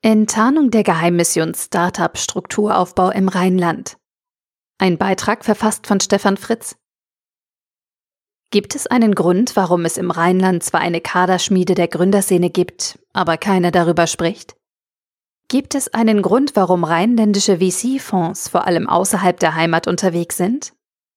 [0.00, 3.96] Enttarnung der Geheimmission Startup Strukturaufbau im Rheinland.
[4.78, 6.76] Ein Beitrag verfasst von Stefan Fritz.
[8.52, 13.38] Gibt es einen Grund, warum es im Rheinland zwar eine Kaderschmiede der Gründerszene gibt, aber
[13.38, 14.54] keiner darüber spricht?
[15.48, 20.74] Gibt es einen Grund, warum rheinländische VC-Fonds vor allem außerhalb der Heimat unterwegs sind?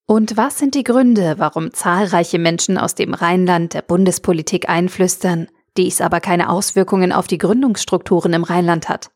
[0.08, 6.02] Und was sind die Gründe, warum zahlreiche Menschen aus dem Rheinland der Bundespolitik einflüstern, dies
[6.02, 9.12] aber keine Auswirkungen auf die Gründungsstrukturen im Rheinland hat.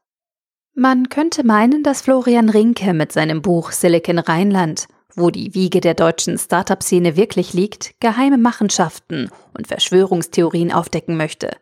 [0.74, 5.94] Man könnte meinen, dass Florian Rinke mit seinem Buch Silicon Rheinland, wo die Wiege der
[5.94, 11.56] deutschen Startup-Szene wirklich liegt, geheime Machenschaften und Verschwörungstheorien aufdecken möchte.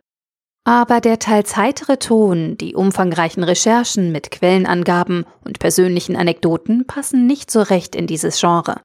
[0.65, 7.51] Aber der teils heitere Ton, die umfangreichen Recherchen mit Quellenangaben und persönlichen Anekdoten passen nicht
[7.51, 8.81] so recht in dieses Genre.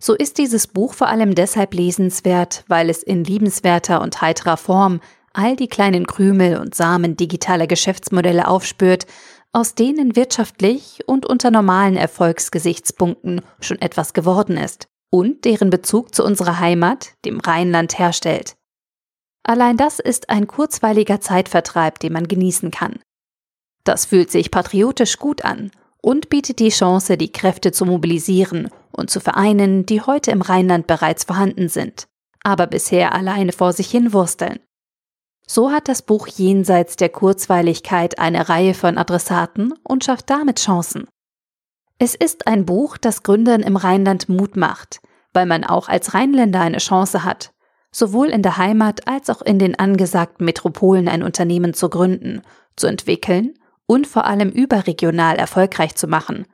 [0.00, 5.00] So ist dieses Buch vor allem deshalb lesenswert, weil es in liebenswerter und heiterer Form
[5.38, 9.06] all die kleinen Krümel und Samen digitaler Geschäftsmodelle aufspürt,
[9.52, 16.24] aus denen wirtschaftlich und unter normalen Erfolgsgesichtspunkten schon etwas geworden ist und deren Bezug zu
[16.24, 18.56] unserer Heimat, dem Rheinland, herstellt.
[19.44, 22.98] Allein das ist ein kurzweiliger Zeitvertreib, den man genießen kann.
[23.84, 25.70] Das fühlt sich patriotisch gut an
[26.02, 30.88] und bietet die Chance, die Kräfte zu mobilisieren und zu vereinen, die heute im Rheinland
[30.88, 32.08] bereits vorhanden sind,
[32.42, 34.58] aber bisher alleine vor sich hin wursteln.
[35.50, 41.08] So hat das Buch jenseits der Kurzweiligkeit eine Reihe von Adressaten und schafft damit Chancen.
[41.98, 45.00] Es ist ein Buch, das Gründern im Rheinland Mut macht,
[45.32, 47.52] weil man auch als Rheinländer eine Chance hat,
[47.90, 52.42] sowohl in der Heimat als auch in den angesagten Metropolen ein Unternehmen zu gründen,
[52.76, 53.54] zu entwickeln
[53.86, 56.46] und vor allem überregional erfolgreich zu machen.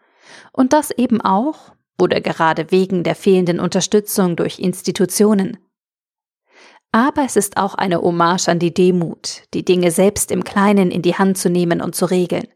[0.53, 5.59] Und das eben auch oder gerade wegen der fehlenden Unterstützung durch Institutionen.
[6.95, 11.03] Aber es ist auch eine Hommage an die Demut, die Dinge selbst im Kleinen in
[11.03, 12.47] die Hand zu nehmen und zu regeln.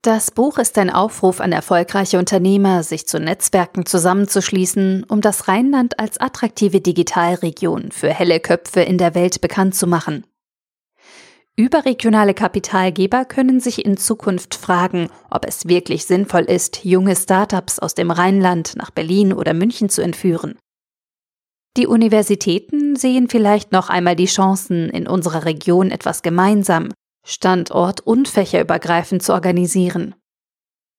[0.00, 5.98] Das Buch ist ein Aufruf an erfolgreiche Unternehmer, sich zu Netzwerken zusammenzuschließen, um das Rheinland
[5.98, 10.24] als attraktive Digitalregion für helle Köpfe in der Welt bekannt zu machen.
[11.54, 17.94] Überregionale Kapitalgeber können sich in Zukunft fragen, ob es wirklich sinnvoll ist, junge Startups aus
[17.94, 20.56] dem Rheinland nach Berlin oder München zu entführen.
[21.76, 26.90] Die Universitäten sehen vielleicht noch einmal die Chancen, in unserer Region etwas gemeinsam,
[27.24, 30.14] standort- und fächerübergreifend zu organisieren.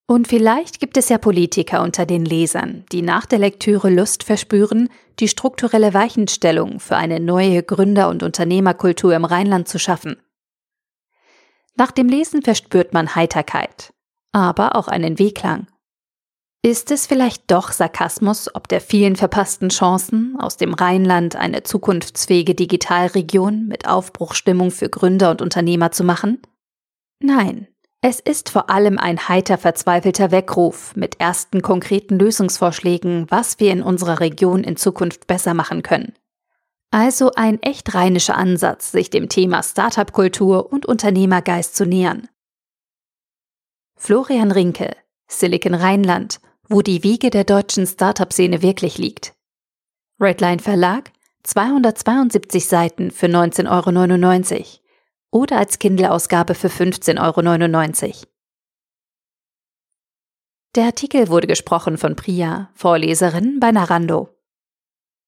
[0.07, 4.89] Und vielleicht gibt es ja Politiker unter den Lesern, die nach der Lektüre Lust verspüren,
[5.19, 10.17] die strukturelle Weichenstellung für eine neue Gründer- und Unternehmerkultur im Rheinland zu schaffen.
[11.75, 13.93] Nach dem Lesen verspürt man Heiterkeit,
[14.31, 15.67] aber auch einen Wehklang.
[16.65, 22.55] Ist es vielleicht doch Sarkasmus ob der vielen verpassten Chancen, aus dem Rheinland eine zukunftsfähige
[22.55, 26.41] Digitalregion mit Aufbruchstimmung für Gründer und Unternehmer zu machen?
[27.19, 27.67] Nein,
[27.99, 33.83] es ist vor allem ein heiter verzweifelter Weckruf mit ersten konkreten Lösungsvorschlägen, was wir in
[33.83, 36.13] unserer Region in Zukunft besser machen können.
[36.91, 42.29] Also ein echt rheinischer Ansatz, sich dem Thema Startup-Kultur und Unternehmergeist zu nähern.
[43.97, 44.95] Florian Rinke,
[45.27, 49.35] Silicon Rheinland wo die Wiege der deutschen Startup-Szene wirklich liegt.
[50.19, 51.11] Redline Verlag,
[51.43, 54.65] 272 Seiten für 19,99 Euro
[55.31, 58.15] oder als Kindle-Ausgabe für 15,99 Euro.
[60.75, 64.32] Der Artikel wurde gesprochen von Priya, Vorleserin bei Narando.